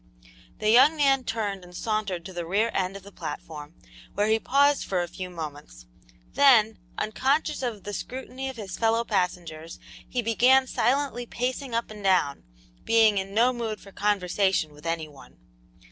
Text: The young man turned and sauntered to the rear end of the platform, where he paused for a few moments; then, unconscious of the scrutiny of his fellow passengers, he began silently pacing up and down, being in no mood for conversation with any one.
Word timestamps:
The 0.57 0.71
young 0.71 0.97
man 0.97 1.25
turned 1.25 1.63
and 1.63 1.77
sauntered 1.77 2.25
to 2.25 2.33
the 2.33 2.43
rear 2.43 2.71
end 2.73 2.97
of 2.97 3.03
the 3.03 3.11
platform, 3.11 3.75
where 4.15 4.25
he 4.29 4.39
paused 4.39 4.83
for 4.83 5.03
a 5.03 5.07
few 5.07 5.29
moments; 5.29 5.85
then, 6.33 6.79
unconscious 6.97 7.61
of 7.61 7.83
the 7.83 7.93
scrutiny 7.93 8.49
of 8.49 8.55
his 8.57 8.79
fellow 8.79 9.03
passengers, 9.03 9.77
he 10.09 10.23
began 10.23 10.65
silently 10.65 11.27
pacing 11.27 11.75
up 11.75 11.91
and 11.91 12.03
down, 12.03 12.41
being 12.83 13.19
in 13.19 13.35
no 13.35 13.53
mood 13.53 13.79
for 13.79 13.91
conversation 13.91 14.73
with 14.73 14.87
any 14.87 15.07
one. 15.07 15.37